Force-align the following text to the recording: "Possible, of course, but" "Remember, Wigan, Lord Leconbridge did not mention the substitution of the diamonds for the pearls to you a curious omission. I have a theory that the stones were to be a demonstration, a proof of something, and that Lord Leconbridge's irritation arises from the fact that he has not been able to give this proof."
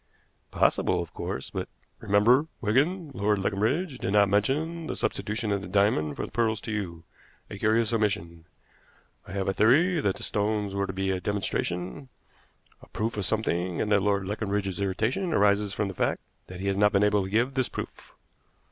"Possible, 0.49 0.99
of 0.99 1.13
course, 1.13 1.51
but" 1.51 1.69
"Remember, 1.99 2.47
Wigan, 2.59 3.11
Lord 3.13 3.37
Leconbridge 3.37 3.99
did 3.99 4.13
not 4.13 4.29
mention 4.29 4.87
the 4.87 4.95
substitution 4.95 5.51
of 5.51 5.61
the 5.61 5.67
diamonds 5.67 6.15
for 6.15 6.25
the 6.25 6.31
pearls 6.31 6.59
to 6.61 6.71
you 6.71 7.03
a 7.51 7.59
curious 7.59 7.93
omission. 7.93 8.45
I 9.27 9.33
have 9.33 9.47
a 9.47 9.53
theory 9.53 10.01
that 10.01 10.15
the 10.15 10.23
stones 10.23 10.73
were 10.73 10.87
to 10.87 10.91
be 10.93 11.11
a 11.11 11.21
demonstration, 11.21 12.09
a 12.81 12.87
proof 12.87 13.15
of 13.15 13.25
something, 13.25 13.79
and 13.79 13.91
that 13.91 14.01
Lord 14.01 14.25
Leconbridge's 14.25 14.81
irritation 14.81 15.33
arises 15.35 15.71
from 15.71 15.87
the 15.87 15.93
fact 15.93 16.19
that 16.47 16.61
he 16.61 16.65
has 16.65 16.77
not 16.77 16.93
been 16.93 17.03
able 17.03 17.23
to 17.23 17.29
give 17.29 17.53
this 17.53 17.69
proof." 17.69 18.15